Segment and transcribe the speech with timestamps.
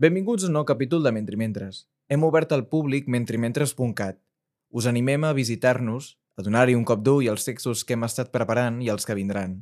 [0.00, 1.82] Benvinguts a un nou capítol de Mentrimentres.
[2.08, 4.16] Hem obert al públic mentrimentres.cat.
[4.72, 8.80] Us animem a visitar-nos, a donar-hi un cop d'ull als textos que hem estat preparant
[8.80, 9.58] i els que vindran.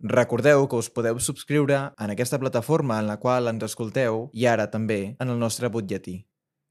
[0.00, 4.70] Recordeu que us podeu subscriure en aquesta plataforma en la qual ens escolteu i ara
[4.72, 6.22] també en el nostre butlletí.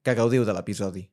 [0.02, 1.06] Que gaudiu de l'episodi.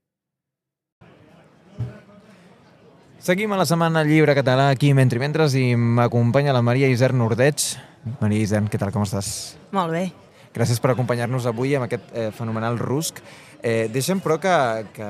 [3.20, 7.74] Seguim a la Setmana Llibre Català aquí a Mentrimentres i m'acompanya la Maria Isern Nordeig.
[8.22, 9.58] Maria Isern, què tal, com estàs?
[9.76, 10.06] Molt bé.
[10.56, 13.20] Gràcies per acompanyar-nos avui amb aquest eh, fenomenal rusc.
[13.60, 14.54] Eh, deixa'm, però, que,
[14.96, 15.08] que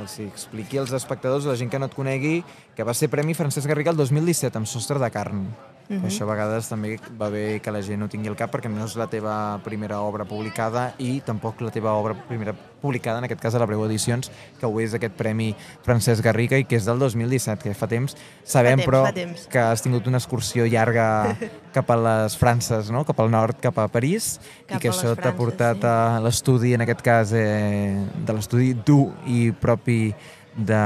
[0.00, 2.38] els expliqui als espectadors, a la gent que no et conegui,
[2.76, 5.44] que va ser Premi Francesc Garriga el 2017 amb Sostre de carn.
[5.90, 6.06] Uh -huh.
[6.06, 8.84] Això a vegades també va bé que la gent no tingui el cap perquè no
[8.84, 13.40] és la teva primera obra publicada i tampoc la teva obra primera publicada, en aquest
[13.40, 16.84] cas a la Breu Edicions, que ho és aquest Premi Francesc Garriga i que és
[16.84, 18.16] del 2017, que fa temps.
[18.44, 19.46] Sabem, fa temps, però, fa temps.
[19.50, 21.36] que has tingut una excursió llarga
[21.76, 23.04] cap a les Frances, no?
[23.04, 25.86] cap al nord, cap a París, Cap i que això t'ha portat sí.
[25.86, 30.14] a l'estudi, en aquest cas, eh, de l'estudi dur i propi
[30.56, 30.84] de,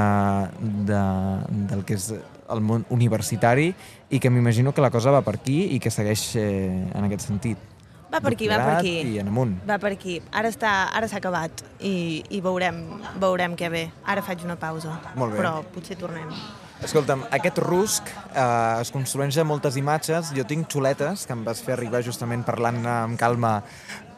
[0.88, 1.02] de,
[1.68, 2.12] del que és
[2.52, 3.72] el món universitari
[4.14, 7.26] i que m'imagino que la cosa va per aquí i que segueix eh, en aquest
[7.26, 7.70] sentit.
[8.12, 8.92] Va per aquí, va per aquí.
[9.10, 9.56] I en amunt.
[9.66, 10.20] Va per aquí.
[10.30, 12.78] Ara està, ara s'ha acabat i, i veurem,
[13.18, 13.88] veurem què ve.
[14.06, 15.00] Ara faig una pausa.
[15.18, 15.40] Molt bé.
[15.40, 16.30] Però potser tornem.
[16.84, 20.30] Escolta'm, aquest rusc eh, es construeix de moltes imatges.
[20.36, 23.56] Jo tinc xuletes que em vas fer arribar justament parlant amb calma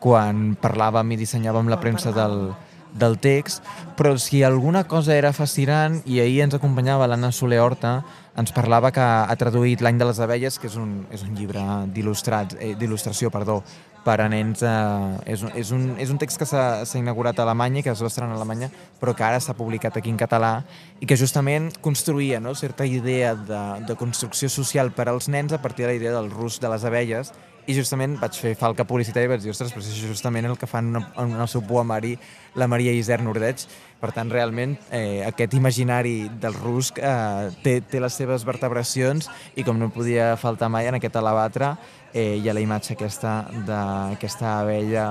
[0.02, 2.50] quan parlàvem i dissenyàvem la premsa del.
[2.98, 3.64] Del text,
[3.96, 8.00] però si alguna cosa era fascinant, i ahir ens acompanyava l'Anna Soler Horta,
[8.36, 11.62] ens parlava que ha traduït L'any de les abelles, que és un, és un llibre
[11.62, 13.62] eh, d'il·lustració, perdó,
[14.06, 14.62] per a nens.
[14.62, 18.02] Eh, és, un, és, un, és un text que s'ha inaugurat a Alemanya, que es
[18.02, 20.60] va estrenar a Alemanya, però que ara s'ha publicat aquí en català
[21.00, 25.60] i que justament construïa no, certa idea de, de construcció social per als nens a
[25.62, 27.32] partir de la idea del rus de les abelles
[27.66, 30.68] i justament vaig fer falca publicitària i vaig dir, ostres, però és justament el que
[30.70, 32.14] fan en, el seu poemari
[32.54, 33.64] la Maria Isern Nordeig.
[34.00, 39.64] Per tant, realment, eh, aquest imaginari del rusc eh, té, té les seves vertebracions i
[39.66, 41.72] com no podia faltar mai en aquest alabatre
[42.12, 45.06] eh, hi ha la imatge aquesta d'aquesta abella.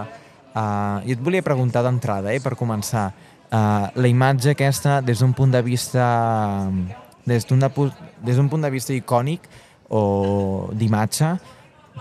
[0.54, 3.10] Eh, I et volia preguntar d'entrada, eh, per començar,
[3.50, 6.72] eh, la imatge aquesta des d'un punt de vista
[7.26, 9.50] des d'un punt de vista icònic
[9.90, 11.36] o d'imatge,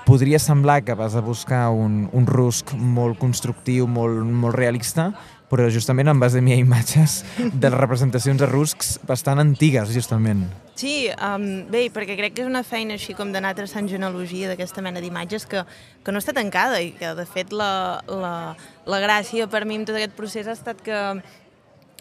[0.03, 5.13] podria semblar que vas a buscar un, un rusc molt constructiu, molt, molt realista,
[5.51, 10.49] però justament em vas enviar imatges de representacions de ruscs bastant antigues, justament.
[10.75, 14.83] Sí, um, bé, perquè crec que és una feina així com d'anar traçant genealogia d'aquesta
[14.83, 15.63] mena d'imatges que,
[16.03, 18.35] que no està tancada i que, de fet, la, la,
[18.91, 20.99] la gràcia per mi en tot aquest procés ha estat que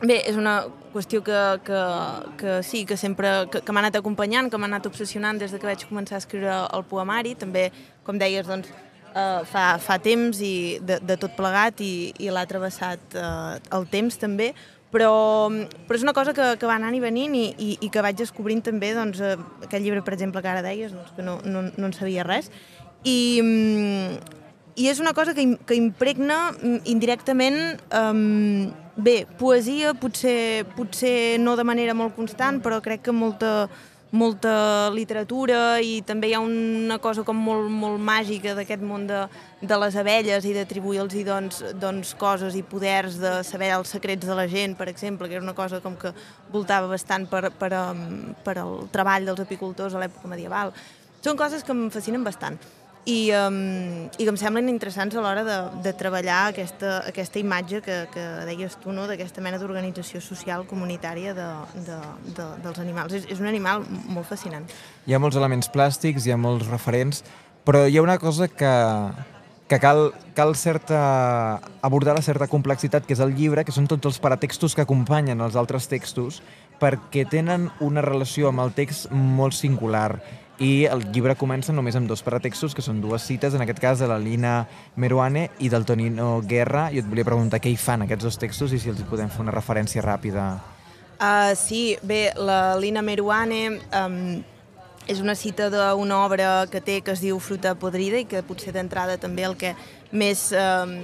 [0.03, 1.81] Bé, és una qüestió que, que,
[2.35, 5.61] que sí, que sempre que, que m'ha anat acompanyant, que m'ha anat obsessionant des de
[5.61, 7.37] que vaig començar a escriure el poemari.
[7.39, 7.69] També,
[8.03, 8.67] com deies, doncs,
[9.13, 13.87] eh, fa, fa temps i de, de tot plegat i, i l'ha travessat eh, el
[13.95, 14.51] temps també,
[14.91, 15.13] però,
[15.87, 18.19] però és una cosa que, que va anant i venint i, i, i que vaig
[18.19, 21.69] descobrint també, doncs, eh, aquest llibre, per exemple, que ara deies, doncs, que no, no,
[21.71, 22.51] no en sabia res.
[23.07, 24.32] I, mm,
[24.75, 31.57] i és una cosa que, que impregna mm, indirectament um, bé, poesia potser, potser no
[31.59, 33.69] de manera molt constant però crec que molta,
[34.13, 39.23] molta literatura i també hi ha una cosa com molt, molt màgica d'aquest món de,
[39.61, 44.37] de les abelles i d'atribuir-los doncs, doncs coses i poders de saber els secrets de
[44.37, 46.13] la gent, per exemple, que era una cosa com que
[46.53, 47.73] voltava bastant per, per,
[48.45, 50.73] per al treball dels apicultors a l'època medieval.
[51.23, 52.57] Són coses que em fascinen bastant
[53.05, 57.81] i, um, i que em semblen interessants a l'hora de, de treballar aquesta, aquesta imatge
[57.83, 59.07] que, que deies tu, no?
[59.09, 61.49] d'aquesta mena d'organització social comunitària de,
[61.83, 61.99] de,
[62.37, 63.15] de, dels animals.
[63.19, 64.69] És, és un animal molt fascinant.
[65.07, 67.25] Hi ha molts elements plàstics, hi ha molts referents,
[67.67, 68.73] però hi ha una cosa que,
[69.67, 74.13] que cal, cal certa, abordar la certa complexitat, que és el llibre, que són tots
[74.13, 76.39] els paratextos que acompanyen els altres textos,
[76.79, 80.21] perquè tenen una relació amb el text molt singular
[80.61, 84.03] i el llibre comença només amb dos paratextos, que són dues cites, en aquest cas
[84.03, 88.05] de la Lina Meruane i del Tonino Guerra, i et volia preguntar què hi fan
[88.05, 90.47] aquests dos textos i si els hi podem fer una referència ràpida.
[91.17, 94.17] Uh, sí, bé, la Lina Meruane um,
[95.09, 98.73] és una cita d'una obra que té que es diu Fruta podrida i que potser
[98.75, 99.73] d'entrada també el que
[100.11, 100.97] més um,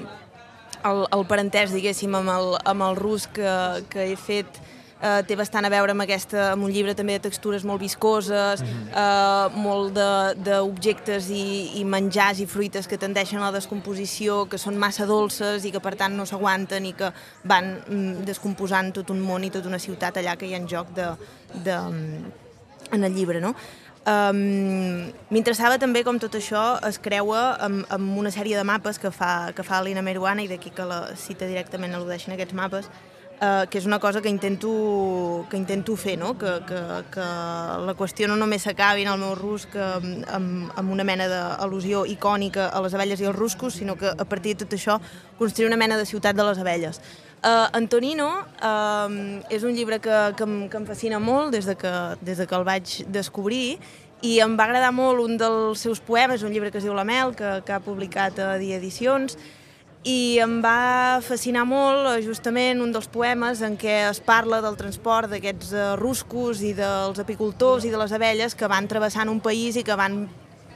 [0.86, 3.50] el, el parentès, diguéssim, amb el, amb el rus que,
[3.92, 4.60] que he fet
[5.02, 8.62] eh, té bastant a veure amb, aquesta, amb un llibre també de textures molt viscoses,
[8.62, 14.58] eh, molt de- d'objectes i, i menjars i fruites que tendeixen a la descomposició, que
[14.58, 17.12] són massa dolces i que per tant no s'aguanten i que
[17.44, 20.68] van mm, descomposant tot un món i tota una ciutat allà que hi ha en
[20.68, 21.12] joc de,
[21.54, 22.34] de, mm,
[22.92, 23.54] en el llibre, no?
[24.10, 29.12] Um, M'interessava també com tot això es creua amb, amb una sèrie de mapes que
[29.14, 32.88] fa, que fa Lina Meruana i d'aquí que la cita directament al·ludeixen aquests mapes,
[33.42, 36.38] uh, que és una cosa que intento, que intento fer, no?
[36.38, 36.82] que, que,
[37.12, 37.28] que
[37.86, 42.06] la qüestió no només s'acabi en el meu rus que amb, amb una mena d'al·lusió
[42.10, 45.00] icònica a les abelles i els ruscos, sinó que a partir de tot això
[45.40, 47.02] construir una mena de ciutat de les abelles.
[47.40, 48.28] Uh, Antonino
[48.60, 49.08] uh,
[49.48, 52.48] és un llibre que, que, em, que em fascina molt des de que, des de
[52.48, 53.80] que el vaig descobrir
[54.28, 57.06] i em va agradar molt un dels seus poemes, un llibre que es diu La
[57.08, 59.38] Mel, que, que ha publicat a Dia Edicions,
[60.08, 64.78] i em va fascinar molt eh, justament un dels poemes en què es parla del
[64.80, 69.42] transport d'aquests uh, ruscos i dels apicultors i de les abelles que van travessant un
[69.44, 70.22] país i que van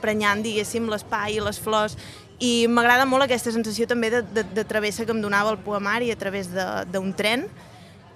[0.04, 1.96] prenyant, diguéssim, l'espai i les flors.
[2.44, 6.12] I m'agrada molt aquesta sensació també de, de, de travessa que em donava el poemari
[6.12, 7.48] a través d'un tren.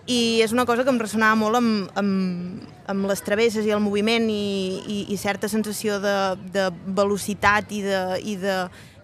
[0.07, 3.83] I és una cosa que em ressonava molt amb, amb, amb les travesses i el
[3.83, 6.17] moviment i, i, i certa sensació de,
[6.51, 6.67] de
[6.99, 8.35] velocitat i d'avions i,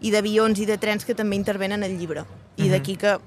[0.04, 2.26] i de trens que també intervenen al llibre.
[2.56, 2.72] I uh -huh.
[2.72, 3.18] d'aquí que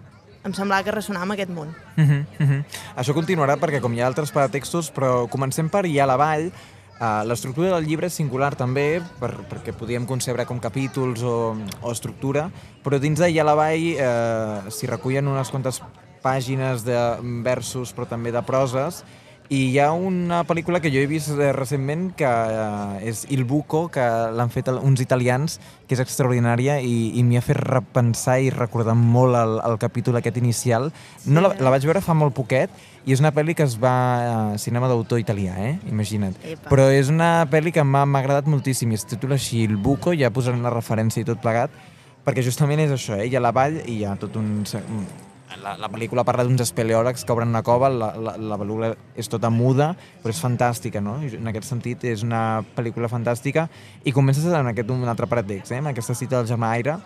[0.44, 1.75] em semblava que ressonava amb aquest món.
[1.96, 2.64] Uh -huh, uh -huh.
[2.96, 6.52] Això continuarà perquè com hi ha altres paratextos, però comencem per Hi ha la vall,
[6.96, 11.52] Uh, L'estructura del llibre és singular també, per, perquè podíem concebre com capítols o,
[11.82, 12.50] o estructura,
[12.82, 15.82] però dins d'Allà a la vall eh, s'hi recullen unes quantes
[16.25, 16.96] pàgines de
[17.44, 19.05] versos però també de proses,
[19.48, 23.44] i hi ha una pel·lícula que jo he vist eh, recentment que uh, és Il
[23.46, 24.02] Buco, que
[24.34, 28.96] l'han fet uns italians, que és extraordinària i, i m'hi ha fet repensar i recordar
[28.98, 30.90] molt el, el capítol aquest inicial.
[31.22, 31.31] Sí.
[31.31, 32.72] No la, la vaig veure fa molt poquet
[33.06, 35.76] i és una pel·li que es va a cinema d'autor italià, eh?
[35.92, 36.34] Imagina't.
[36.42, 36.70] Epa.
[36.72, 40.32] Però és una pel·li que m'ha agradat moltíssim i es titula així Il Buco, ja
[40.34, 41.70] posarem la referència i tot plegat,
[42.26, 43.31] perquè justament és això, eh?
[43.31, 44.64] hi ha la vall i hi ha tot un...
[45.62, 49.31] La, la pel·lícula parla d'uns espeleòlegs que obren una cova, la, la, la pel·lícula és
[49.32, 49.93] tota muda,
[50.23, 51.17] però és fantàstica, no?
[51.25, 53.67] I en aquest sentit és una pel·lícula fantàstica
[54.05, 55.81] i comences en aquest un altre pretext, eh?
[55.82, 56.99] amb aquesta cita del Gemma Aire,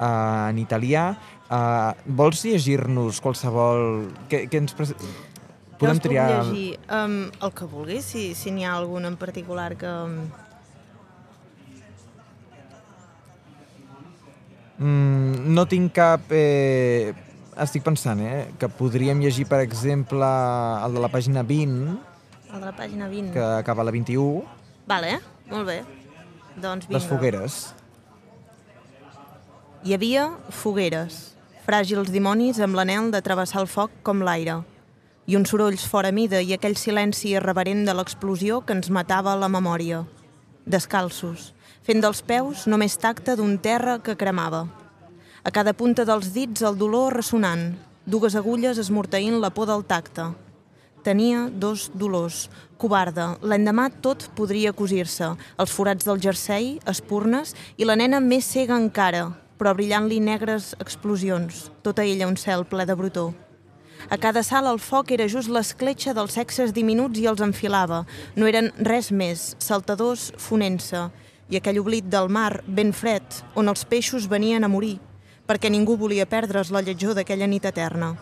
[0.00, 1.10] uh, en italià.
[1.50, 4.06] Uh, vols llegir-nos qualsevol...
[4.30, 6.28] Què, què ens podem jo triar...
[6.30, 9.96] puc llegir um, el que vulguis, si, si n'hi ha algun en particular que...
[14.80, 16.30] Mm, no tinc cap...
[16.30, 17.12] Eh,
[17.56, 20.26] estic pensant, eh, que podríem llegir, per exemple,
[20.84, 21.98] el de la pàgina 20.
[22.52, 23.32] El de la pàgina 20.
[23.32, 24.44] Que acaba la 21.
[24.86, 25.20] Vale,
[25.50, 25.82] molt bé.
[26.56, 26.98] Doncs vinga.
[26.98, 27.60] Les fogueres.
[29.82, 34.60] Hi havia fogueres, fràgils dimonis amb l'anel de travessar el foc com l'aire
[35.30, 39.48] i uns sorolls fora mida i aquell silenci irreverent de l'explosió que ens matava la
[39.52, 40.02] memòria.
[40.66, 41.52] Descalços,
[41.86, 44.64] fent dels peus només tacte d'un terra que cremava.
[45.42, 47.70] A cada punta dels dits el dolor ressonant,
[48.04, 50.26] dues agulles esmorteint la por del tacte.
[51.00, 52.50] Tenia dos dolors.
[52.76, 58.76] Covarda, l'endemà tot podria cosir-se, els forats del jersei, espurnes, i la nena més cega
[58.76, 63.30] encara, però brillant-li negres explosions, tota ella un cel ple de brutó.
[64.12, 68.04] A cada sala el foc era just l'escletxa dels sexes diminuts i els enfilava.
[68.36, 71.08] No eren res més, saltadors fonent-se,
[71.48, 73.24] i aquell oblit del mar ben fred,
[73.56, 74.98] on els peixos venien a morir,
[75.50, 78.12] perquè ningú volia perdre's la lletjor d'aquella nit eterna.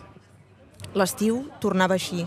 [0.97, 2.23] L'estiu tornava així.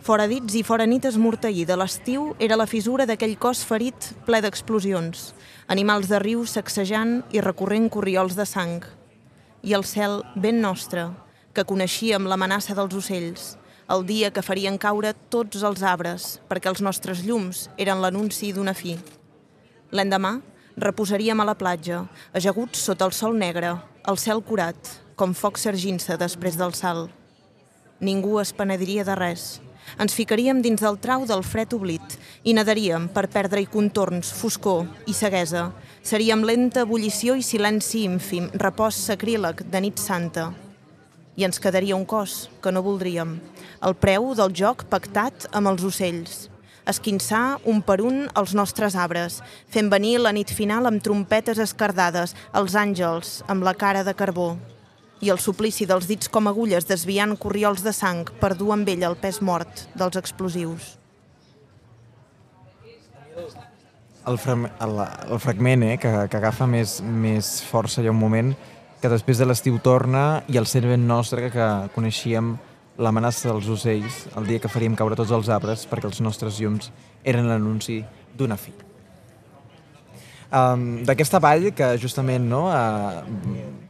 [0.00, 5.34] Fora dits i fora nit esmorteïda, l'estiu era la fissura d'aquell cos ferit ple d'explosions,
[5.68, 8.80] animals de riu sacsejant i recorrent corriols de sang.
[9.60, 11.10] I el cel ben nostre,
[11.52, 13.46] que coneixíem l'amenaça dels ocells,
[13.92, 18.72] el dia que farien caure tots els arbres, perquè els nostres llums eren l'anunci d'una
[18.72, 18.96] fi.
[19.92, 20.38] L'endemà
[20.76, 22.04] reposaríem a la platja,
[22.36, 23.74] ajaguts sota el sol negre,
[24.06, 24.76] el cel curat,
[25.16, 27.10] com foc sergint-se després del salt.
[28.00, 29.56] Ningú es penediria de res.
[30.02, 35.14] Ens ficaríem dins del trau del fred oblit i nadaríem per perdre-hi contorns, foscor i
[35.14, 35.70] ceguesa.
[36.02, 40.50] Seríem lenta ebullició i silenci ínfim, repòs sacríleg de nit santa,
[41.36, 43.38] i ens quedaria un cos que no voldríem.
[43.86, 46.36] El preu del joc pactat amb els ocells.
[46.86, 52.36] Esquinçar un per un els nostres arbres, fent venir la nit final amb trompetes escardades,
[52.54, 54.52] els àngels amb la cara de carbó,
[55.20, 59.02] i el suplici dels dits com agulles desviant corriols de sang per dur amb ell
[59.08, 60.94] el pes mort dels explosius.
[64.26, 64.96] El, fra el,
[65.30, 68.54] el fragment eh, que, que agafa més, més força allà un moment
[69.00, 72.56] que després de l'estiu torna i el ser ben nostre que coneixíem
[72.98, 76.90] l'amenaça dels ocells el dia que faríem caure tots els arbres perquè els nostres llums
[77.24, 78.02] eren l'anunci
[78.36, 78.72] d'una fi.
[80.46, 83.24] um, d'aquesta vall que justament no, uh,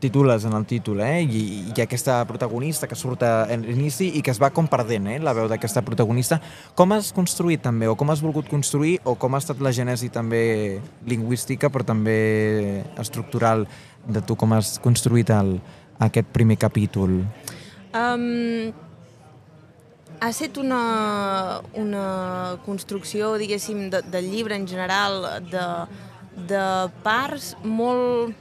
[0.01, 1.23] titules en el títol, eh?
[1.23, 5.19] I, i aquesta protagonista que surt a l'inici i que es va com perdent, eh?
[5.21, 6.41] la veu d'aquesta protagonista.
[6.75, 10.11] Com has construït també, o com has volgut construir, o com ha estat la gènesi
[10.13, 13.67] també lingüística, però també estructural
[14.07, 15.59] de tu com has construït el,
[16.01, 17.21] aquest primer capítol?
[17.97, 18.73] Um,
[20.21, 22.05] ha estat una, una
[22.65, 25.67] construcció, diguéssim, de, del llibre en general, de,
[26.49, 26.67] de
[27.07, 28.35] parts molt...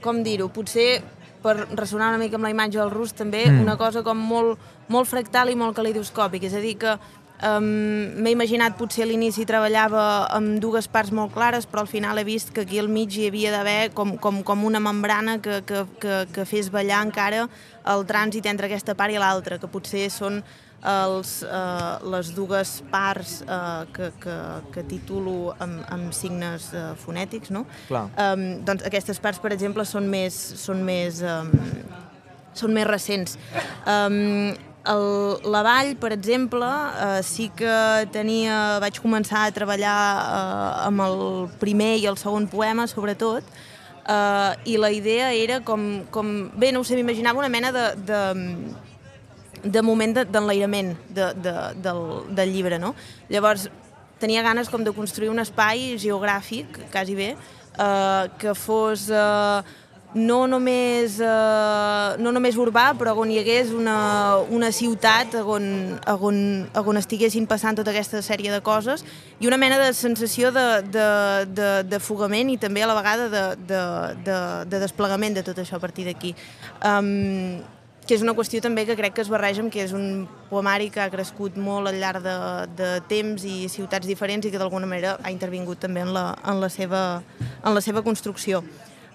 [0.00, 0.46] Com dir-ho?
[0.48, 1.02] Potser
[1.44, 3.60] per ressonar una mica amb la imatge del rus també, mm.
[3.60, 6.94] una cosa com molt, molt fractal i molt calidoscòpic, és a dir que
[7.46, 7.66] um,
[8.20, 10.04] m'he imaginat potser a l'inici treballava
[10.36, 13.28] amb dues parts molt clares, però al final he vist que aquí al mig hi
[13.28, 17.46] havia d'haver com, com, com una membrana que, que, que, que fes ballar encara
[17.90, 20.42] el trànsit entre aquesta part i l'altra, que potser són
[20.80, 24.36] els, eh, les dues parts eh, que, que,
[24.72, 27.66] que titulo amb, amb signes eh, fonètics, no?
[27.88, 28.06] Clar.
[28.16, 31.52] Um, doncs aquestes parts, per exemple, són més, són més, um,
[32.56, 33.36] són més recents.
[33.84, 34.56] Um,
[34.86, 41.04] el, la Vall, per exemple, eh, sí que tenia, vaig començar a treballar eh, amb
[41.04, 41.18] el
[41.60, 43.44] primer i el segon poema, sobretot,
[44.06, 47.86] eh, i la idea era com, com bé, no ho sé, m'imaginava una mena de,
[48.08, 48.22] de,
[49.64, 52.94] de moment d'enlairament de, de, del, del llibre, no?
[53.28, 53.68] Llavors,
[54.20, 59.62] tenia ganes com de construir un espai geogràfic, quasi bé, eh, que fos eh,
[60.14, 63.96] no, només, eh, no només urbà, però on hi hagués una,
[64.50, 65.66] una ciutat on,
[66.18, 66.40] on,
[66.82, 69.04] on estiguessin passant tota aquesta sèrie de coses
[69.38, 71.08] i una mena de sensació de, de,
[71.46, 73.82] de, de fugament i també a la vegada de, de,
[74.26, 76.34] de, de desplegament de tot això a partir d'aquí.
[76.82, 77.60] Um,
[78.10, 80.88] que és una qüestió també que crec que es barreja amb que és un poemari
[80.90, 82.36] que ha crescut molt al llarg de,
[82.74, 86.58] de temps i ciutats diferents i que d'alguna manera ha intervingut també en la, en
[86.58, 87.22] la, seva,
[87.62, 88.64] en la seva construcció.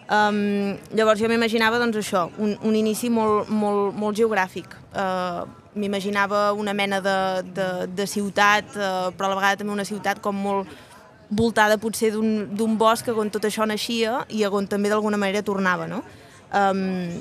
[0.05, 4.75] Um, llavors jo m'imaginava doncs això, un, un inici molt, molt, molt geogràfic.
[4.93, 5.45] Uh,
[5.75, 7.17] m'imaginava una mena de,
[7.55, 10.69] de, de ciutat, uh, però a la vegada també una ciutat com molt
[11.35, 16.03] voltada potser d'un bosc on tot això naixia i on també d'alguna manera tornava, no?
[16.53, 17.17] Um,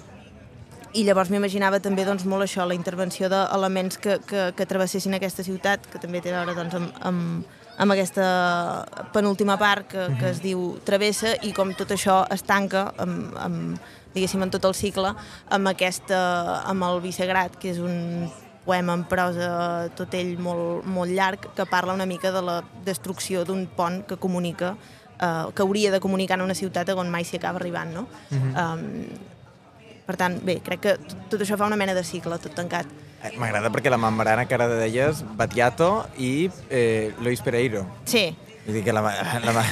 [0.95, 5.45] i llavors m'imaginava també doncs, molt això, la intervenció d'elements que, que, que travessessin aquesta
[5.47, 8.27] ciutat, que també té a veure doncs, amb, amb, amb aquesta
[9.15, 13.93] penúltima part que, que es diu Travessa i com tot això es tanca amb, amb,
[14.15, 15.11] diguéssim, en tot el cicle
[15.51, 16.19] amb, aquesta,
[16.71, 18.29] amb el Vicegrat, que és un
[18.65, 23.45] poema en prosa tot ell molt, molt llarg que parla una mica de la destrucció
[23.45, 24.77] d'un pont que comunica
[25.19, 28.07] eh, que hauria de comunicar en una ciutat on mai s'hi acaba arribant, no?
[28.31, 28.79] Uh -huh.
[28.79, 29.35] um,
[30.07, 30.97] per tant, bé, crec que
[31.33, 32.91] tot això fa una mena de cicle, tot tancat.
[33.25, 37.87] Eh, m'agrada perquè la membrana que ara deies, Batiato i eh, Luis Pereiro.
[38.05, 38.29] Sí.
[38.67, 39.01] Vull dir que, la,
[39.45, 39.65] la,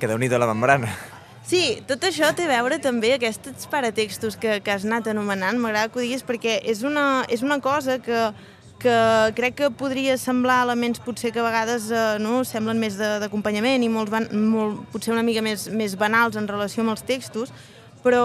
[0.00, 0.92] que déu nhi la membrana.
[1.50, 5.90] Sí, tot això té a veure també aquests paratextos que, que has anat anomenant, m'agrada
[5.90, 8.28] que ho diguis perquè és una, és una cosa que,
[8.80, 8.98] que
[9.34, 13.90] crec que podria semblar elements potser que a vegades eh, no, semblen més d'acompanyament i
[13.90, 17.50] molts van, molt, potser una mica més, més banals en relació amb els textos,
[18.04, 18.22] però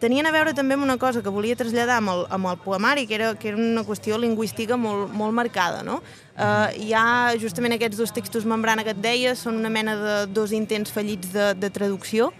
[0.00, 3.06] tenien a veure també amb una cosa que volia traslladar amb el, amb el poemari,
[3.06, 5.82] que era, que era una qüestió lingüística molt, molt marcada.
[5.86, 5.98] No?
[6.38, 10.20] Uh, hi ha justament aquests dos textos membrana que et deia, són una mena de
[10.30, 12.32] dos intents fallits de, de traducció,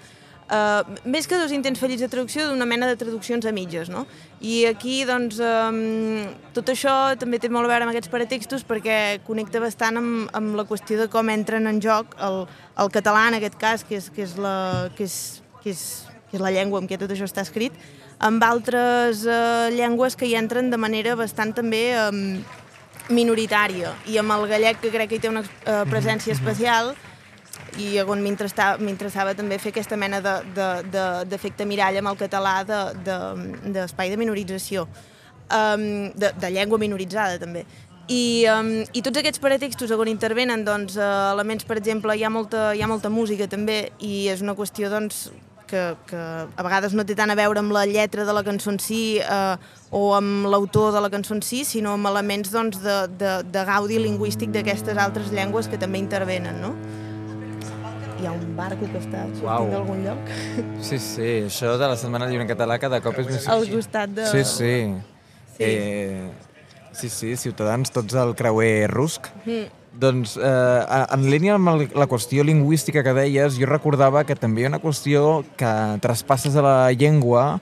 [0.49, 4.07] Uh, més que dos intents fallits de traducció, d'una mena de traduccions a mitges, no?
[4.41, 6.23] I aquí, doncs, um,
[6.57, 10.57] tot això també té molt a veure amb aquests paratextos perquè connecta bastant amb, amb
[10.57, 12.47] la qüestió de com entren en joc el,
[12.81, 14.55] el català, en aquest cas, que és, que és, la,
[14.97, 15.19] que és,
[15.61, 15.85] que és
[16.31, 17.75] que és la llengua amb què tot això està escrit,
[18.19, 22.09] amb altres eh, llengües que hi entren de manera bastant també eh,
[23.09, 23.95] minoritària.
[24.07, 26.95] I amb el gallec, que crec que hi té una eh, presència especial,
[27.79, 34.09] i on m'interessava també fer aquesta mena d'efecte de, de, mirall amb el català d'espai
[34.09, 34.87] de, de, de minorització,
[35.51, 37.65] um, de, de llengua minoritzada també.
[38.09, 42.71] I, um, i tots aquests paratextos on intervenen doncs, elements, per exemple, hi ha, molta,
[42.75, 45.27] hi ha molta música també i és una qüestió doncs,
[45.69, 48.73] que, que a vegades no té tant a veure amb la lletra de la cançó
[48.73, 49.57] en si eh,
[49.91, 53.67] o amb l'autor de la cançó en si, sinó amb elements doncs, de, de, de
[53.69, 56.75] gaudi lingüístic d'aquestes altres llengües que també intervenen, no?
[58.19, 59.71] Hi ha un barco que està sortint wow.
[59.71, 60.35] d'algun lloc.
[60.83, 63.47] Sí, sí, això de la Setmana Lliure en Català cada cop és més...
[63.53, 64.27] Al costat de...
[64.33, 64.75] Sí, sí.
[65.55, 66.31] Sí, eh,
[66.99, 69.31] sí, sí Ciutadans, tots al creuer rusc.
[69.45, 69.78] Mm.
[69.99, 74.69] Doncs, eh, en línia amb la qüestió lingüística que deies, jo recordava que també hi
[74.69, 75.73] ha una qüestió que
[76.05, 77.59] traspasses a la llengua,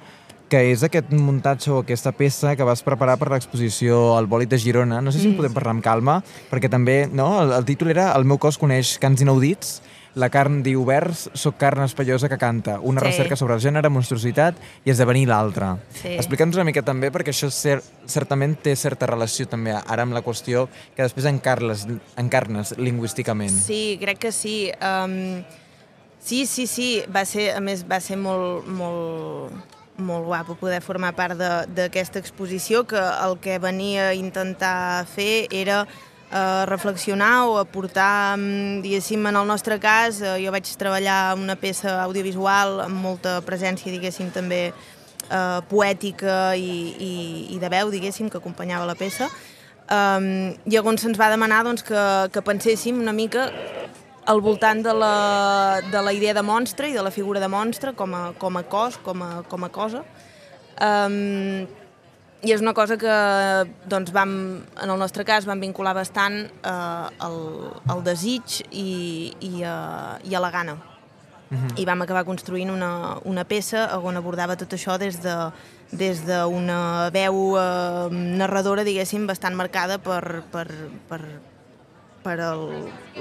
[0.52, 4.60] que és aquest muntatge o aquesta peça que vas preparar per l'exposició al Bòlit de
[4.60, 5.00] Girona.
[5.00, 5.40] No sé si en mm.
[5.40, 6.18] podem parlar amb calma,
[6.50, 9.80] perquè també no, el, el títol era El meu cos coneix cants inaudits,
[10.16, 13.06] la carn diu vers, soc carn espaiosa que canta, una Sí.
[13.10, 14.54] recerca sobre el gènere, monstruositat
[14.86, 15.74] i esdevenir l'altre.
[15.92, 16.14] Sí.
[16.16, 20.22] Explica'ns una mica també, perquè això cer certament té certa relació també ara amb la
[20.24, 23.50] qüestió que després encarles, encarnes lingüísticament.
[23.52, 24.72] Sí, crec que sí.
[24.80, 25.44] Um,
[26.18, 27.02] sí, sí, sí.
[27.14, 29.52] Va ser, a més, va ser molt, molt,
[29.98, 35.46] molt guapo poder formar part de- d'aquesta exposició, que el que venia a intentar fer
[35.50, 35.86] era
[36.32, 41.56] eh, reflexionar o aportar, mm, diguéssim, en el nostre cas, eh, jo vaig treballar una
[41.56, 44.72] peça audiovisual amb molta presència, diguéssim, també
[45.30, 47.12] eh, poètica i, i,
[47.54, 49.28] i de veu, diguéssim, que acompanyava la peça.
[49.86, 52.02] Um, llavors se'ns va demanar doncs, que,
[52.34, 53.44] que penséssim una mica
[54.26, 57.92] al voltant de la, de la idea de monstre i de la figura de monstre
[57.94, 60.02] com a, com a cos, com a, com a cosa.
[60.82, 61.68] Um,
[62.46, 63.14] I és una cosa que
[63.90, 64.32] doncs, vam,
[64.78, 67.40] en el nostre cas vam vincular bastant eh, al,
[67.90, 70.76] al desig i, i, a, i a la gana.
[71.78, 75.34] I vam acabar construint una, una peça on abordava tot això des de
[75.90, 80.66] des d'una veu eh, narradora, diguéssim, bastant marcada per, per,
[81.08, 81.20] per,
[82.26, 82.64] per el,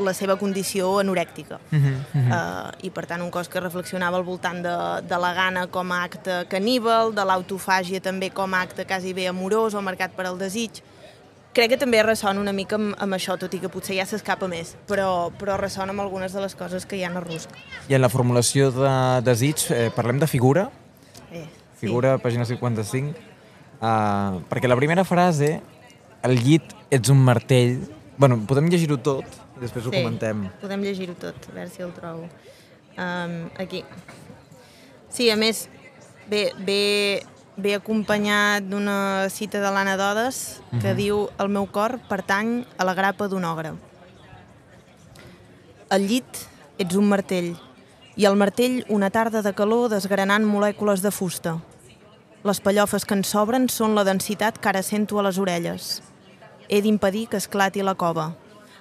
[0.02, 1.60] la seva condició anorèctica.
[1.70, 2.26] Mm -hmm.
[2.26, 5.92] Uh, I per tant un cos que reflexionava al voltant de, de la gana com
[5.92, 10.26] a acte caníbal, de l'autofàgia també com a acte quasi bé amorós o marcat per
[10.26, 10.82] al desig.
[11.54, 14.48] Crec que també ressona una mica amb, amb això, tot i que potser ja s'escapa
[14.48, 17.50] més, però, però ressona amb algunes de les coses que hi ha a Rusc.
[17.88, 20.70] I en la formulació de desig, eh, parlem de figura,
[21.32, 21.48] Eh,
[21.80, 23.16] figura, pàgina 55,
[23.82, 25.60] uh, perquè la primera frase,
[26.24, 27.82] el llit ets un martell,
[28.18, 29.26] bueno, podem llegir-ho tot
[29.58, 30.50] i després ho Sí, comentem.
[30.62, 32.30] podem llegir-ho tot, a veure si el trobo.
[32.98, 33.84] Um, aquí.
[35.10, 35.70] Sí, a més,
[36.30, 37.24] ve, ve,
[37.58, 40.98] ve acompanyat d'una cita de l'Anna Dodes que Mhm.
[40.98, 43.74] diu «El meu cor pertany a la grapa d'un ogre».
[45.90, 46.26] Al llit
[46.80, 47.56] ets un martell
[48.18, 51.58] i al martell una tarda de calor desgranant molècules de fusta.
[52.44, 56.02] Les pallofes que en sobren són la densitat que ara sento a les orelles.
[56.70, 58.32] He d'impedir que esclati la cova.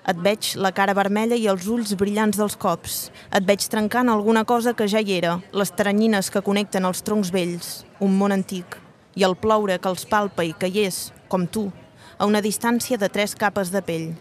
[0.08, 2.96] Et veig la cara vermella i els ulls brillants dels cops.
[3.32, 7.32] Et veig trencant alguna cosa que ja hi era, les teranyines que connecten els troncs
[7.32, 8.78] vells, un món antic,
[9.16, 11.70] i el ploure que els palpa i que hi és, com tu,
[12.18, 14.12] a una distància de tres capes de pell.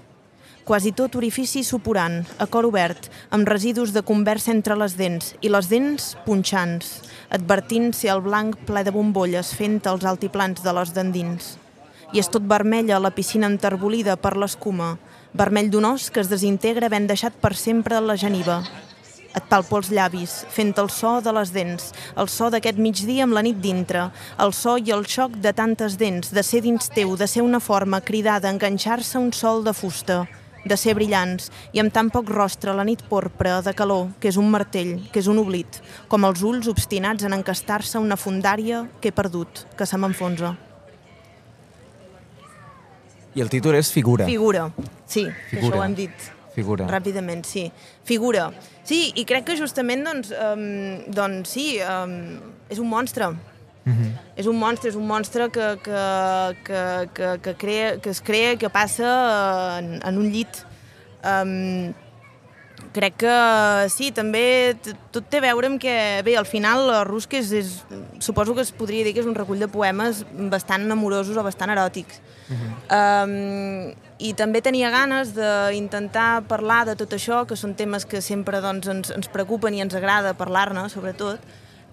[0.64, 5.52] Quasi tot orifici suporant, a cor obert, amb residus de conversa entre les dents, i
[5.52, 6.94] les dents punxants,
[7.36, 11.58] advertint si el blanc ple de bombolles fent els altiplans de les d'endins.
[12.14, 14.92] I és tot vermella la piscina enterbolida per l'escuma,
[15.34, 18.60] vermell d'un os que es desintegra ben deixat per sempre la geniva.
[19.34, 23.34] Et palpo els llavis, fent el so de les dents, el so d'aquest migdia amb
[23.34, 27.16] la nit dintre, el so i el xoc de tantes dents, de ser dins teu,
[27.18, 30.28] de ser una forma cridada, enganxar-se un sol de fusta,
[30.70, 34.38] de ser brillants, i amb tan poc rostre la nit porpra, de calor, que és
[34.38, 35.82] un martell, que és un oblit,
[36.14, 40.54] com els ulls obstinats en encastar-se una fundària que he perdut, que se m'enfonsa.
[43.36, 44.26] I el títol és Figura.
[44.26, 44.68] Figura,
[45.06, 45.76] sí, que Figura.
[45.76, 46.86] això ho hem dit Figura.
[46.88, 47.72] ràpidament, sí.
[48.06, 48.52] Figura.
[48.84, 52.38] Sí, i crec que justament, doncs, um, doncs sí, um,
[52.70, 53.32] és un monstre.
[53.86, 54.12] Mhm.
[54.38, 56.04] És un monstre, és un monstre que, que,
[56.64, 60.62] que, que, que, crea, que es crea, que passa en, en un llit.
[61.24, 61.94] Um,
[62.94, 63.34] crec que
[63.92, 64.76] sí, també
[65.14, 67.74] tot té a veure amb que, bé, al final la Rusk és, és,
[68.24, 71.74] suposo que es podria dir que és un recull de poemes bastant amorosos o bastant
[71.74, 72.22] eròtics.
[72.94, 73.92] Um,
[74.24, 78.88] I també tenia ganes d'intentar parlar de tot això, que són temes que sempre doncs,
[78.88, 81.42] ens, ens preocupen i ens agrada parlar-ne, sobretot,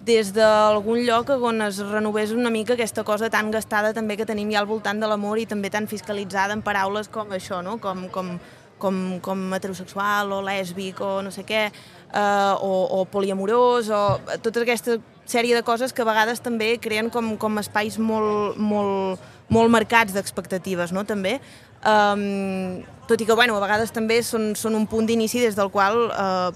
[0.05, 4.49] des d'algun lloc on es renovés una mica aquesta cosa tan gastada també que tenim
[4.49, 7.77] ja al voltant de l'amor i també tan fiscalitzada en paraules com això, no?
[7.77, 8.39] com, com,
[8.81, 14.01] com, com heterosexual o lèsbic o no sé què, eh, o, o poliamorós, o
[14.41, 14.97] tota aquesta
[15.29, 19.21] sèrie de coses que a vegades també creen com, com espais molt, molt,
[19.53, 21.37] molt marcats d'expectatives, no?, també.
[21.81, 25.71] Um, tot i que, bueno, a vegades també són, són un punt d'inici des del
[25.73, 26.51] qual eh,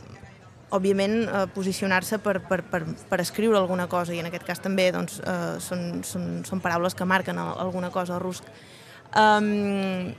[0.75, 4.89] òbviament, eh, posicionar-se per, per, per, per escriure alguna cosa, i en aquest cas també
[4.93, 8.45] doncs, eh, són, són, són paraules que marquen al- alguna cosa rusc.
[9.15, 10.11] Um,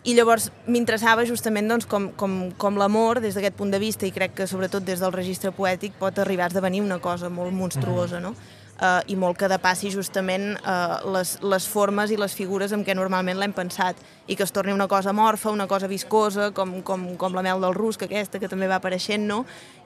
[0.00, 4.14] I llavors m'interessava justament doncs, com, com, com l'amor, des d'aquest punt de vista, i
[4.14, 8.20] crec que sobretot des del registre poètic, pot arribar a esdevenir una cosa molt monstruosa,
[8.20, 8.32] no?
[8.80, 12.94] Uh, i molt que depassi justament uh, les, les formes i les figures amb què
[12.96, 17.04] normalment l'hem pensat i que es torni una cosa morfa, una cosa viscosa com, com,
[17.20, 19.42] com la mel del rusc aquesta que també va apareixent, no?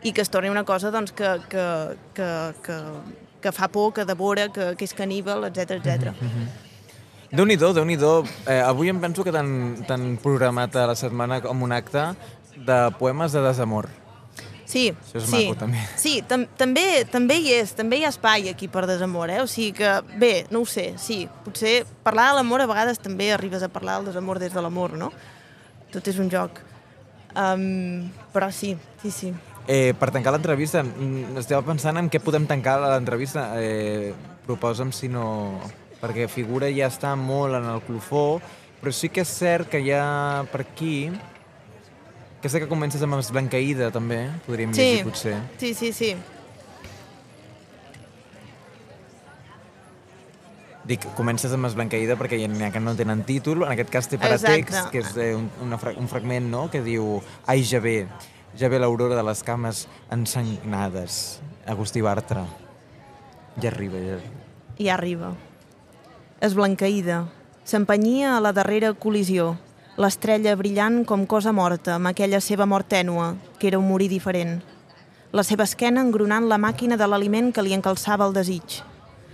[0.06, 1.64] i que es torni una cosa doncs, que, que,
[2.14, 2.28] que,
[2.62, 2.78] que,
[3.42, 6.14] que fa por, que devora, que, que és caníbal, etc etc.
[7.34, 11.64] Déu-n'hi-do, déu nhi déu eh, Avui em penso que t'han programat a la setmana com
[11.66, 12.12] un acte
[12.54, 13.88] de poemes de desamor.
[14.64, 15.40] Sí, Això és sí.
[15.42, 15.82] maco, també.
[15.98, 19.40] Sí, tam també, també hi és, també hi ha espai aquí per desamor, eh?
[19.42, 23.32] O sigui que, bé, no ho sé, sí, potser parlar de l'amor a vegades també
[23.34, 25.10] arribes a parlar del desamor des de l'amor, no?
[25.92, 26.62] Tot és un joc.
[27.34, 29.32] Um, però sí, sí, sí.
[29.66, 33.50] Eh, per tancar l'entrevista, mm, estava pensant en què podem tancar l'entrevista.
[33.58, 34.14] Eh,
[34.46, 35.58] proposa'm si no...
[36.04, 38.42] Perquè figura ja està molt en el clofó,
[38.82, 41.08] però sí que és cert que hi ha per aquí...
[42.44, 44.82] Aquesta que comences amb Esblanqueïda, també, podríem Sí.
[44.82, 45.36] llegir, potser.
[45.56, 46.10] Sí, sí, sí.
[50.84, 54.18] Dic, comences amb Esblanqueïda perquè hi ha que no tenen títol, en aquest cas té
[54.20, 56.66] per a text, que és eh, un, una, un fragment no?
[56.68, 58.02] que diu Ai, ja ve,
[58.60, 61.40] ja ve l'aurora de les cames ensangnades.
[61.64, 62.44] Agustí Bartra.
[63.56, 64.44] Ja arriba, ja arriba.
[64.76, 65.32] I arriba.
[66.44, 67.22] Esblanqueïda.
[67.64, 69.54] S'empenyia a la darrera col·lisió.
[69.96, 74.58] L'estrella brillant com cosa morta, amb aquella seva mort tènua, que era un morir diferent.
[75.32, 78.82] La seva esquena engronant la màquina de l'aliment que li encalçava el desig.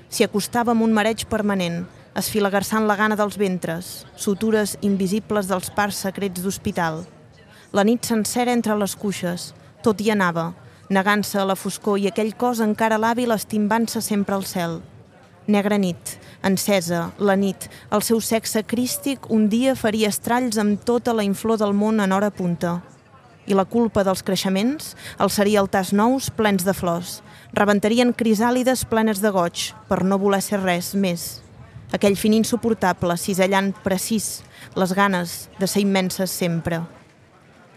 [0.06, 1.80] S'hi acostava amb un mareig permanent,
[2.14, 7.02] esfilagarçant la gana dels ventres, sutures invisibles dels parts secrets d'hospital.
[7.74, 9.50] La nit sencera entre les cuixes,
[9.82, 10.52] tot hi anava,
[10.94, 14.78] negant-se a la foscor i aquell cos encara l'hàbil estimbant-se sempre al cel.
[15.50, 21.14] Negra nit, encesa, la nit, el seu sexe crístic un dia faria estralls amb tota
[21.16, 22.80] la inflor del món en hora punta.
[23.46, 27.20] I la culpa dels creixements alçaria altars nous plens de flors.
[27.56, 31.40] Rebentarien crisàlides plenes de goig per no voler ser res més.
[31.90, 34.44] Aquell fin insuportable, cisellant precís,
[34.78, 36.84] les ganes de ser immenses sempre.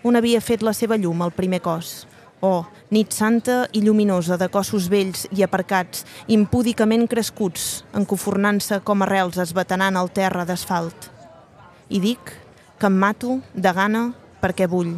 [0.04, 2.04] Un havia fet la seva llum al primer cos.
[2.44, 9.40] Oh, nit santa i lluminosa de cossos vells i aparcats, impúdicament crescuts, encofornant-se com arrels
[9.40, 11.08] esbatanant el terra d'asfalt.
[11.88, 12.34] I dic
[12.82, 14.02] que em mato de gana
[14.44, 14.98] perquè vull,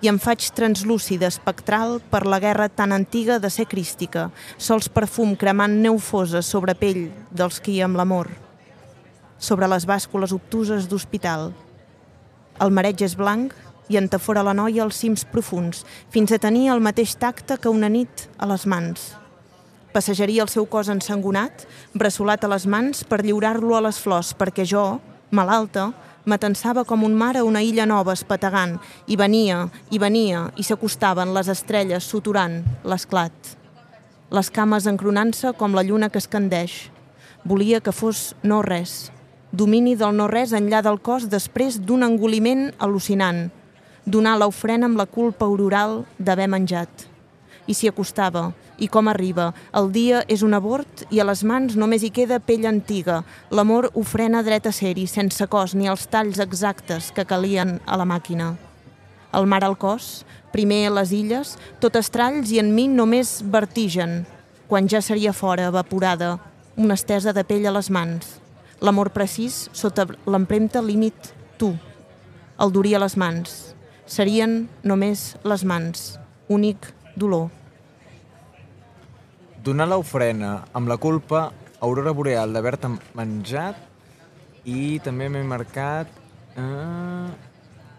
[0.00, 5.36] i em faig translúcida, espectral, per la guerra tan antiga de ser crística, sols perfum
[5.36, 8.32] cremant neu fosa sobre pell dels qui amb l'amor,
[9.36, 11.50] sobre les bàscules obtuses d'hospital.
[12.56, 13.52] El mareig és blanc
[13.88, 17.88] i entafora la noia als cims profuns, fins a tenir el mateix tacte que una
[17.88, 19.12] nit a les mans.
[19.94, 24.66] Passejaria el seu cos ensangonat, bressolat a les mans per lliurar-lo a les flors, perquè
[24.68, 24.98] jo,
[25.30, 25.90] malalta,
[26.26, 29.62] m'atensava com un mar a una illa nova espetegant, i venia,
[29.94, 33.32] i venia, i s'acostaven les estrelles suturant l'esclat.
[34.34, 36.90] Les cames encronant-se com la lluna que escandeix.
[37.46, 39.12] Volia que fos no res,
[39.52, 43.46] domini del no res enllà del cos després d'un engoliment al·lucinant,
[44.06, 47.06] donar l'ofrena amb la culpa auroral d'haver menjat.
[47.66, 51.74] I s'hi acostava, i com arriba, el dia és un abort i a les mans
[51.76, 53.22] només hi queda pell antiga.
[53.50, 58.06] L'amor ofrena dret a ser-hi, sense cos ni els talls exactes que calien a la
[58.06, 58.54] màquina.
[59.34, 64.24] El mar al cos, primer les illes, tot estralls i en mi només vertigen,
[64.68, 66.36] quan ja seria fora, evaporada,
[66.76, 68.36] una estesa de pell a les mans.
[68.80, 71.72] L'amor precís, sota l'empremta límit, tu.
[72.60, 73.75] El duria les mans.
[74.06, 76.02] Serien només les mans.
[76.46, 77.50] Únic dolor.
[79.66, 81.48] Donar l'ofrena amb la culpa
[81.82, 83.80] aurora boreal d'haver-te menjat
[84.66, 86.06] i també m'he marcat
[86.54, 87.28] eh,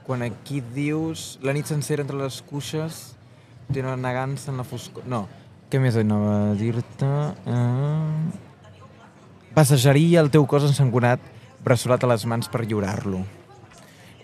[0.08, 3.02] quan aquí dius la nit sencera entre les cuixes
[3.68, 5.04] té una negant-se en la foscor...
[5.12, 5.26] No,
[5.68, 7.12] què més anava a dir-te?
[7.52, 8.32] Eh,
[9.58, 11.20] passejaria el teu cos ensangonat
[11.68, 13.26] bressolat a les mans per lliurar-lo.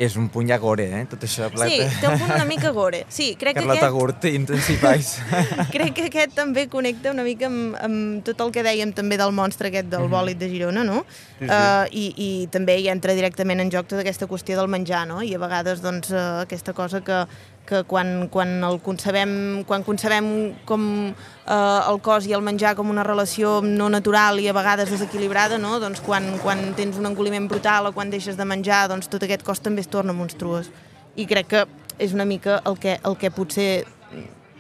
[0.01, 1.03] És un puny a gore, eh?
[1.10, 1.47] Tot això.
[1.51, 1.89] Sí, Plata.
[2.01, 3.03] té un punt una mica gore.
[3.13, 3.93] Sí, crec que Carlota aquest...
[3.93, 5.12] Gurt, Intensifais.
[5.75, 9.36] Crec que aquest també connecta una mica amb, amb tot el que dèiem també del
[9.38, 11.03] monstre aquest del bòlit de Girona, no?
[11.38, 11.49] Sí, sí.
[11.51, 15.21] Uh, i, I també hi entra directament en joc tota aquesta qüestió del menjar, no?
[15.21, 17.23] I a vegades, doncs, uh, aquesta cosa que,
[17.65, 20.26] que quan, quan el concebem, quan concebem
[20.67, 21.54] com uh,
[21.88, 25.78] el cos i el menjar com una relació no natural i a vegades desequilibrada, no?
[25.80, 29.45] Doncs quan, quan tens un engoliment brutal o quan deixes de menjar, doncs tot aquest
[29.47, 30.71] cos també es torna monstruós.
[31.15, 31.65] I crec que
[32.04, 33.86] és una mica el que, el que potser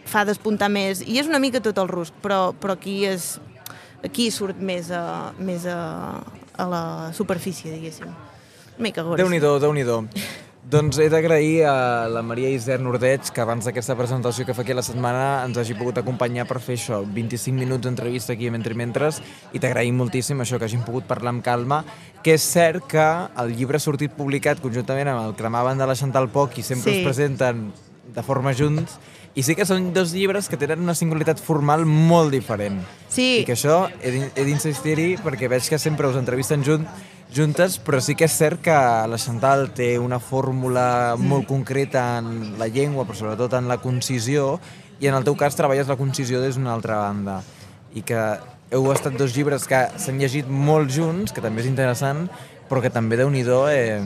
[0.07, 3.33] fa despuntar més, i és una mica tot el rusc, però, però aquí és
[4.03, 6.21] aquí surt més a, més a,
[6.55, 6.85] a la
[7.15, 8.11] superfície, diguéssim.
[8.73, 9.21] Una mica gore.
[9.21, 10.07] Déu-n'hi-do, déu nhi déu
[10.63, 14.71] Doncs he d'agrair a la Maria Iser Nordeig que abans d'aquesta presentació que fa aquí
[14.73, 18.73] la setmana ens hagi pogut acompanyar per fer això, 25 minuts d'entrevista aquí a Mentre
[18.79, 19.19] Mentres
[19.51, 21.81] i t'agraïm moltíssim això que hagin pogut parlar amb calma
[22.23, 23.03] que és cert que
[23.43, 26.93] el llibre ha sortit publicat conjuntament amb el Cremaven de la Chantal Poc i sempre
[26.93, 26.99] Sí.
[27.01, 27.65] us presenten
[28.15, 28.95] de forma junts
[29.35, 32.79] i sí que són dos llibres que tenen una singularitat formal molt diferent.
[33.09, 33.39] Sí.
[33.41, 36.85] I que això he d'in- he d'insistir-hi perquè veig que sempre us entrevisten junt,
[37.35, 38.77] juntes, però sí que és cert que
[39.09, 44.59] la Chantal té una fórmula molt concreta en la llengua, però sobretot en la concisió,
[45.01, 47.41] i en el teu cas treballes la concisió des d'una altra banda
[47.93, 48.19] i que
[48.73, 52.25] heu estat dos llibres que s'han llegit molt junts, que també és interessant,
[52.69, 54.01] però que també, déu nhi eh,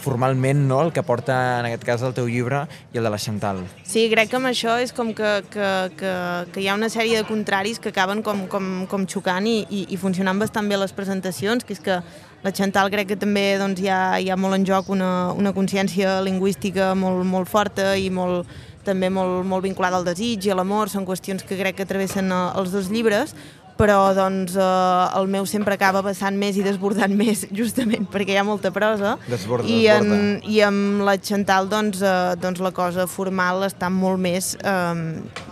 [0.00, 2.62] formalment, no?, el que porta, en aquest cas, el teu llibre
[2.94, 3.60] i el de la Chantal.
[3.84, 6.12] Sí, crec que amb això és com que, que, que,
[6.52, 9.84] que hi ha una sèrie de contraris que acaben com, com, com xocant i, i,
[9.92, 12.00] i funcionant bastant bé les presentacions, que és que
[12.44, 15.52] la Chantal crec que també doncs, hi, ha, hi ha molt en joc una, una
[15.56, 18.46] consciència lingüística molt, molt forta i molt,
[18.86, 22.30] també molt, molt vinculada al desig i a l'amor, són qüestions que crec que travessen
[22.30, 23.34] eh, els dos llibres,
[23.76, 28.40] però doncs, eh, el meu sempre acaba vessant més i desbordant més, justament perquè hi
[28.40, 29.16] ha molta prosa.
[29.28, 30.20] Desborda, I, desborda.
[30.20, 35.02] en, I amb la Chantal doncs, eh, doncs la cosa formal està molt més eh,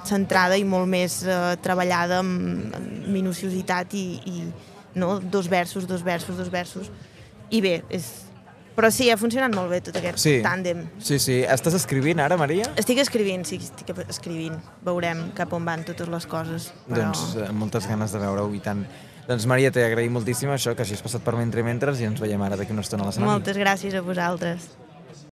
[0.08, 4.46] centrada i molt més eh, treballada amb, amb minuciositat i, i
[4.94, 5.18] no?
[5.20, 6.90] dos versos, dos versos, dos versos.
[7.50, 8.06] I bé, és,
[8.74, 10.36] però sí, ha funcionat molt bé tot aquest Sí.
[10.42, 10.84] tàndem.
[10.98, 11.40] Sí, sí.
[11.46, 12.66] Estàs escrivint ara, Maria?
[12.80, 14.56] Estic escrivint, sí, estic escrivint.
[14.84, 16.72] Veurem cap on van totes les coses.
[16.88, 17.10] Però...
[17.12, 18.84] Doncs eh, amb moltes ganes de veure-ho i tant.
[19.28, 22.42] Doncs Maria, t'he agraït moltíssim això, que hagis passat per Mentre Mentres i ens veiem
[22.44, 23.30] ara d'aquí una estona a l'escenari.
[23.30, 24.66] Moltes gràcies a vosaltres.